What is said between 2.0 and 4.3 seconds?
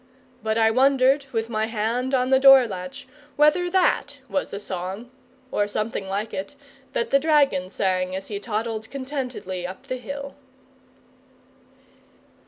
on the door latch, whether that